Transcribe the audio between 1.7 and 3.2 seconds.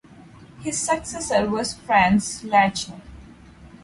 Franz Lachner.